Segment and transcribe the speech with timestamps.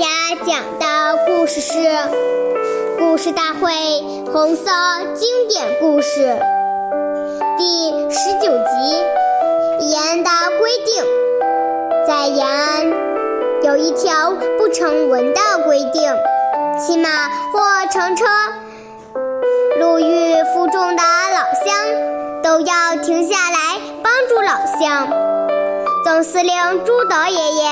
[0.00, 0.06] 家
[0.46, 1.74] 讲的故事是
[2.98, 3.70] 《故事大会》
[4.32, 4.70] 红色
[5.14, 6.40] 经典故事
[7.58, 8.94] 第十九集
[9.90, 11.04] 《延安的规定》。
[12.08, 12.86] 在延安
[13.62, 16.10] 有一条不成文的规定：
[16.80, 17.60] 骑马或
[17.92, 18.24] 乘车
[19.78, 22.20] 路遇负重的老乡。
[22.42, 25.08] 都要停下来帮助老乡。
[26.04, 27.70] 总司令朱德爷爷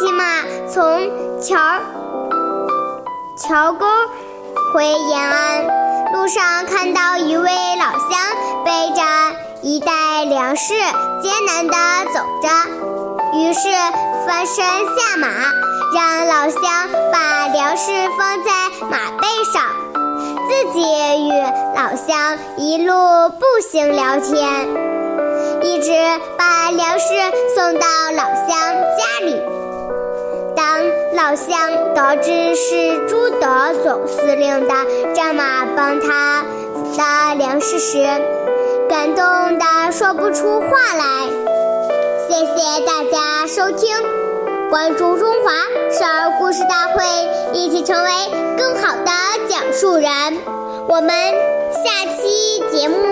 [0.00, 0.24] 骑马
[0.66, 0.82] 从
[1.42, 1.58] 桥
[3.36, 3.84] 桥沟
[4.72, 5.66] 回延安，
[6.14, 8.18] 路上看到一位老乡
[8.64, 9.02] 背着
[9.60, 10.72] 一袋粮食，
[11.22, 11.76] 艰难地
[12.14, 12.48] 走着，
[13.36, 13.68] 于是
[14.26, 15.28] 翻身下马，
[15.94, 16.62] 让老乡
[17.12, 18.50] 把粮食放在
[18.90, 19.62] 马背上。
[20.48, 20.80] 自己
[21.28, 21.30] 与
[21.76, 22.94] 老乡一路
[23.28, 24.66] 步行聊天，
[25.60, 25.92] 一直
[26.38, 27.06] 把粮食
[27.54, 29.36] 送到老乡家里。
[31.22, 31.54] 老乡
[31.94, 34.74] 得知是朱德总司令的
[35.14, 36.42] 战马帮他
[36.96, 37.98] 拉粮食时，
[38.88, 39.22] 感动
[39.58, 41.28] 的说不出话来。
[42.26, 43.94] 谢谢大家收听，
[44.70, 45.52] 关注中华
[45.90, 47.04] 少儿故事大会，
[47.52, 48.10] 一起成为
[48.56, 49.10] 更好的。
[49.46, 50.08] 讲述人，
[50.88, 51.10] 我们
[51.84, 53.09] 下期节目。